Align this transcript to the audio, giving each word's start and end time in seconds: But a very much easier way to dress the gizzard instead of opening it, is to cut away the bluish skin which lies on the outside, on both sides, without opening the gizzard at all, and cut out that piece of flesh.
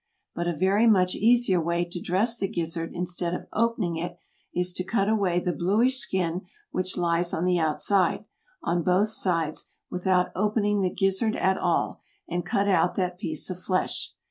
But 0.33 0.47
a 0.47 0.57
very 0.57 0.87
much 0.87 1.13
easier 1.13 1.61
way 1.61 1.85
to 1.85 2.01
dress 2.01 2.35
the 2.35 2.47
gizzard 2.47 2.89
instead 2.95 3.35
of 3.35 3.45
opening 3.53 3.97
it, 3.97 4.17
is 4.51 4.73
to 4.73 4.83
cut 4.83 5.07
away 5.07 5.39
the 5.39 5.53
bluish 5.53 5.97
skin 5.99 6.41
which 6.71 6.97
lies 6.97 7.35
on 7.35 7.45
the 7.45 7.59
outside, 7.59 8.25
on 8.63 8.81
both 8.81 9.09
sides, 9.09 9.69
without 9.91 10.31
opening 10.33 10.81
the 10.81 10.89
gizzard 10.91 11.35
at 11.35 11.59
all, 11.59 12.01
and 12.27 12.43
cut 12.43 12.67
out 12.67 12.95
that 12.95 13.19
piece 13.19 13.51
of 13.51 13.59
flesh. 13.61 14.15